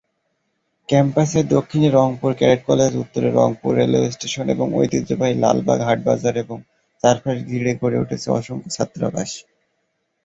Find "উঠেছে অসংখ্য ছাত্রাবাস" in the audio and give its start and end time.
7.99-9.29